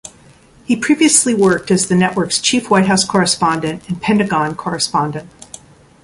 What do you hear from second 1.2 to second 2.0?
worked as the